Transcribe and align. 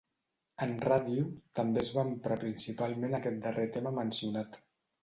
En 0.65 0.71
ràdio, 0.85 1.27
també 1.61 1.83
es 1.83 1.93
va 1.99 2.07
emprar 2.13 2.41
principalment 2.47 3.15
aquest 3.21 3.41
darrer 3.47 3.69
tema 3.79 3.95
mencionat. 4.03 4.65